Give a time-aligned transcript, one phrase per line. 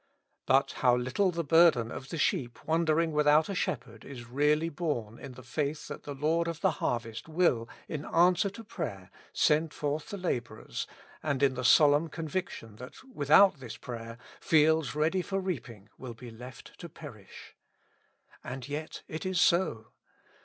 [0.47, 4.67] But how little the burden of the sheep wan dering without a Shepherd is really
[4.69, 9.11] borne in the faith that the Lord of the harvest will, in answer to prayer,
[9.31, 10.87] send forth the laborers,
[11.21, 16.31] and in the solemn conviction that without this prayer fields ready for reaping wiU be
[16.31, 17.55] left to perish.
[18.43, 19.89] And yet it is so.